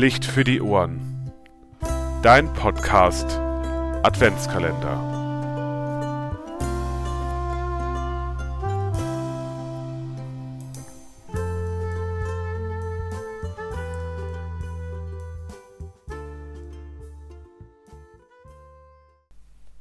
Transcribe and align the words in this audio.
Licht 0.00 0.24
für 0.24 0.44
die 0.44 0.62
Ohren. 0.62 1.30
Dein 2.22 2.50
Podcast 2.54 3.38
Adventskalender. 4.02 4.96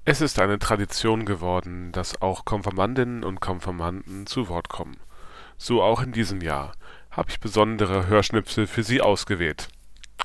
Es 0.03 0.19
ist 0.19 0.37
eine 0.39 0.59
Tradition 0.59 1.23
geworden, 1.23 1.93
dass 1.93 2.21
auch 2.21 2.43
Konfirmandinnen 2.43 3.23
und 3.23 3.39
Konfirmanden 3.39 4.27
zu 4.27 4.49
Wort 4.49 4.67
kommen. 4.67 4.97
So 5.55 5.81
auch 5.81 6.01
in 6.01 6.11
diesem 6.11 6.41
Jahr 6.41 6.73
habe 7.09 7.29
ich 7.29 7.39
besondere 7.39 8.07
Hörschnipsel 8.07 8.67
für 8.67 8.83
Sie 8.83 8.99
ausgewählt. 8.99 9.69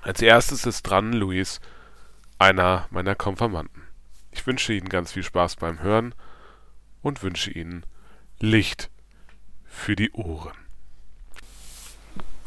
Als 0.04 0.20
erstes 0.20 0.66
ist 0.66 0.82
dran 0.82 1.14
Luis, 1.14 1.60
einer 2.38 2.86
meiner 2.90 3.14
Konfirmanden. 3.14 3.88
Ich 4.32 4.46
wünsche 4.46 4.74
Ihnen 4.74 4.90
ganz 4.90 5.12
viel 5.12 5.22
Spaß 5.22 5.56
beim 5.56 5.80
Hören 5.80 6.14
und 7.00 7.22
wünsche 7.22 7.50
Ihnen 7.50 7.86
Licht 8.38 8.90
für 9.64 9.96
die 9.96 10.12
Ohren. 10.12 10.58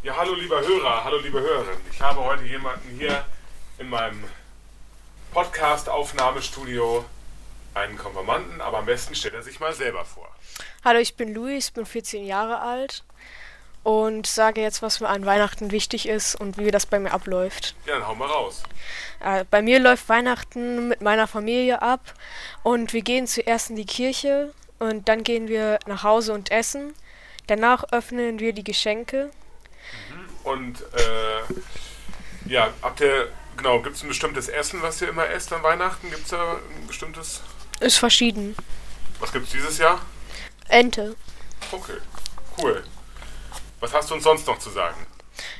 Ja, 0.03 0.15
hallo 0.17 0.35
lieber 0.35 0.61
Hörer, 0.61 1.03
hallo 1.03 1.17
liebe 1.17 1.41
Hörerin. 1.41 1.79
Ich 1.91 1.99
habe 1.99 2.23
heute 2.23 2.43
jemanden 2.43 2.89
hier 2.95 3.25
in 3.79 3.89
meinem 3.89 4.23
Podcast-Aufnahmestudio, 5.33 7.05
einen 7.73 7.97
Konfirmanden, 7.97 8.61
aber 8.61 8.77
am 8.77 8.85
besten 8.85 9.15
stellt 9.15 9.33
er 9.33 9.41
sich 9.41 9.59
mal 9.59 9.73
selber 9.73 10.05
vor. 10.05 10.29
Hallo, 10.85 10.99
ich 10.99 11.15
bin 11.15 11.33
Luis, 11.33 11.71
bin 11.71 11.87
14 11.87 12.23
Jahre 12.23 12.61
alt 12.61 13.03
und 13.87 14.27
sage 14.27 14.59
jetzt, 14.59 14.81
was 14.81 14.99
mir 14.99 15.07
an 15.07 15.25
Weihnachten 15.25 15.71
wichtig 15.71 16.09
ist 16.09 16.35
und 16.35 16.57
wie 16.57 16.71
das 16.71 16.85
bei 16.85 16.99
mir 16.99 17.13
abläuft. 17.13 17.73
Ja, 17.85 17.93
dann 17.93 18.05
hau 18.05 18.15
mal 18.15 18.27
raus. 18.27 18.63
Äh, 19.21 19.45
bei 19.49 19.61
mir 19.61 19.79
läuft 19.79 20.09
Weihnachten 20.09 20.89
mit 20.89 20.99
meiner 20.99 21.25
Familie 21.25 21.81
ab 21.81 22.01
und 22.63 22.91
wir 22.91 23.01
gehen 23.01 23.27
zuerst 23.27 23.69
in 23.69 23.77
die 23.77 23.85
Kirche 23.85 24.53
und 24.77 25.07
dann 25.07 25.23
gehen 25.23 25.47
wir 25.47 25.79
nach 25.85 26.03
Hause 26.03 26.33
und 26.33 26.51
essen. 26.51 26.95
Danach 27.47 27.85
öffnen 27.93 28.41
wir 28.41 28.51
die 28.51 28.65
Geschenke. 28.65 29.31
Und 30.43 30.81
äh, 30.81 32.49
ja, 32.49 32.73
habt 32.81 32.99
ihr, 32.99 33.29
genau, 33.55 33.81
gibt 33.81 33.95
es 33.95 34.03
ein 34.03 34.09
bestimmtes 34.09 34.49
Essen, 34.49 34.81
was 34.81 35.01
ihr 35.01 35.07
immer 35.07 35.29
esst 35.29 35.53
an 35.53 35.63
Weihnachten? 35.63 36.09
Gibt 36.09 36.25
es 36.25 36.31
da 36.31 36.55
ein 36.55 36.87
bestimmtes? 36.87 37.41
Ist 37.79 37.99
verschieden. 37.99 38.53
Was 39.21 39.31
gibt 39.31 39.45
es 39.45 39.53
dieses 39.53 39.77
Jahr? 39.77 40.01
Ente. 40.67 41.15
Okay, 41.71 41.99
cool. 42.61 42.83
Was 43.79 43.93
hast 43.93 44.09
du 44.09 44.15
uns 44.15 44.23
sonst 44.23 44.47
noch 44.47 44.59
zu 44.59 44.69
sagen? 44.69 45.05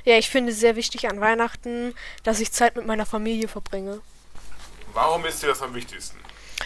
Ja, 0.03 0.17
ich 0.17 0.29
finde 0.29 0.51
es 0.51 0.59
sehr 0.59 0.75
wichtig 0.75 1.07
an 1.07 1.21
Weihnachten, 1.21 1.93
dass 2.23 2.39
ich 2.39 2.51
Zeit 2.51 2.75
mit 2.75 2.85
meiner 2.85 3.05
Familie 3.05 3.47
verbringe. 3.47 4.01
Warum 4.93 5.25
ist 5.25 5.43
dir 5.43 5.47
das 5.47 5.61
am 5.61 5.73
wichtigsten? 5.75 6.17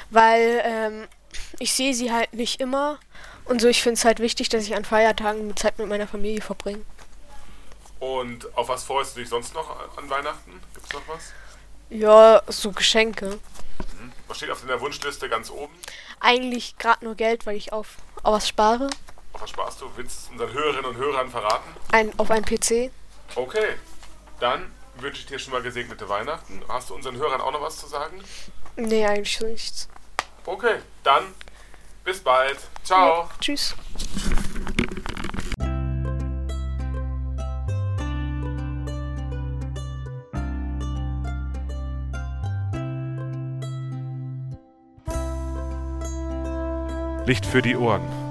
Weil 0.10 0.62
ähm, 0.64 1.08
ich 1.60 1.74
sehe 1.74 1.94
sie 1.94 2.12
halt 2.12 2.34
nicht 2.34 2.62
immer. 2.62 3.00
Und 3.46 3.62
so, 3.62 3.68
ich 3.68 3.82
finde 3.82 3.96
es 3.96 4.06
halt 4.06 4.20
wichtig, 4.20 4.50
dass 4.50 4.64
ich 4.64 4.76
an 4.76 4.86
Feiertagen 4.86 5.56
Zeit 5.58 5.78
mit 5.78 5.90
meiner 5.90 6.08
Familie 6.08 6.42
verbringe. 6.42 6.86
Und 8.00 8.56
auf 8.58 8.70
was 8.70 8.84
freust 8.84 9.16
du 9.16 9.20
dich 9.20 9.30
sonst 9.30 9.54
noch 9.54 9.70
an 9.98 10.10
Weihnachten? 10.10 10.62
Gibt 10.74 10.88
es 10.88 10.94
noch 10.94 11.08
was? 11.08 11.34
Ja, 11.90 12.42
so 12.48 12.72
Geschenke. 12.72 13.40
Was 14.28 14.38
steht 14.38 14.50
auf 14.50 14.62
deiner 14.62 14.80
Wunschliste 14.80 15.28
ganz 15.28 15.50
oben? 15.50 15.74
Eigentlich 16.22 16.78
gerade 16.78 17.04
nur 17.04 17.16
Geld, 17.16 17.46
weil 17.46 17.58
ich 17.58 17.74
auf, 17.74 17.98
auf 18.24 18.36
was 18.36 18.48
spare. 18.48 18.90
Auf 19.42 19.46
was 19.46 19.50
sparst 19.50 19.82
du? 19.82 19.90
Willst 19.96 20.20
du 20.20 20.26
es 20.26 20.30
unseren 20.30 20.54
Hörerinnen 20.54 20.86
und 20.86 20.98
Hörern 20.98 21.32
verraten? 21.32 21.68
Ein, 21.92 22.12
auf 22.20 22.30
einen 22.30 22.46
PC. 22.46 22.92
Okay, 23.34 23.74
dann 24.40 24.72
wünsche 24.98 25.22
ich 25.22 25.26
dir 25.26 25.40
schon 25.40 25.52
mal 25.52 25.64
gesegnete 25.64 26.08
Weihnachten. 26.08 26.62
Hast 26.68 26.92
du 26.92 26.94
unseren 26.94 27.16
Hörern 27.18 27.42
auch 27.42 27.52
noch 27.52 27.62
was 27.64 27.80
zu 27.80 27.88
sagen? 27.88 28.24
Nee, 28.76 29.04
eigentlich 29.04 29.42
nichts. 29.42 29.90
Okay, 30.46 30.76
dann 31.04 31.24
bis 32.04 32.20
bald. 32.20 32.60
Ciao. 32.84 33.24
Ja, 33.24 33.30
tschüss. 33.40 33.76
Licht 47.26 47.48
für 47.48 47.64
die 47.64 47.76
Ohren. 47.76 48.31